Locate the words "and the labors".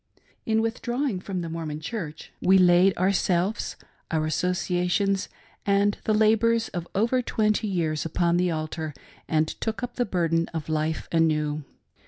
5.63-6.69